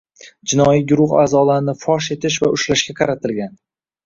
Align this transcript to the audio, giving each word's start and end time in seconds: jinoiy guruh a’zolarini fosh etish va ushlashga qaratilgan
jinoiy 0.53 0.79
guruh 0.91 1.13
a’zolarini 1.25 1.75
fosh 1.83 2.09
etish 2.17 2.39
va 2.47 2.51
ushlashga 2.57 2.97
qaratilgan 3.03 3.55